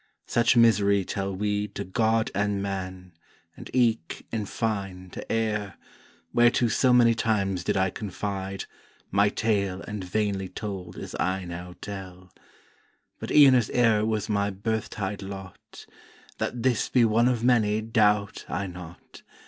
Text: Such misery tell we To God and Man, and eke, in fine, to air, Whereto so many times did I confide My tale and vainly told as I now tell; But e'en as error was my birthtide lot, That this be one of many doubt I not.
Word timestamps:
Such 0.25 0.57
misery 0.57 1.05
tell 1.05 1.31
we 1.35 1.67
To 1.67 1.83
God 1.83 2.31
and 2.33 2.59
Man, 2.59 3.11
and 3.55 3.69
eke, 3.71 4.25
in 4.31 4.47
fine, 4.47 5.11
to 5.11 5.31
air, 5.31 5.75
Whereto 6.33 6.69
so 6.69 6.91
many 6.91 7.13
times 7.13 7.63
did 7.63 7.77
I 7.77 7.91
confide 7.91 8.65
My 9.11 9.29
tale 9.29 9.81
and 9.83 10.03
vainly 10.03 10.49
told 10.49 10.97
as 10.97 11.15
I 11.19 11.45
now 11.45 11.75
tell; 11.81 12.33
But 13.19 13.29
e'en 13.29 13.53
as 13.53 13.69
error 13.69 14.03
was 14.03 14.27
my 14.27 14.49
birthtide 14.49 15.21
lot, 15.21 15.85
That 16.39 16.63
this 16.63 16.89
be 16.89 17.05
one 17.05 17.27
of 17.27 17.43
many 17.43 17.79
doubt 17.79 18.45
I 18.49 18.65
not. 18.65 19.21